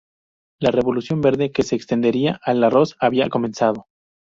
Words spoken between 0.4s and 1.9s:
La Revolución Verde, que se